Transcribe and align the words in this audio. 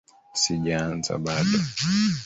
Sijaanza 0.41 1.13
bado 1.25 1.59